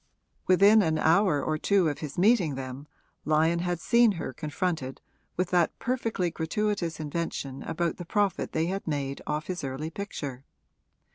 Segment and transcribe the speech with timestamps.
[0.47, 2.87] Within an hour or two of his meeting them
[3.23, 4.99] Lyon had seen her confronted
[5.37, 10.43] with that perfectly gratuitous invention about the profit they had made off his early picture.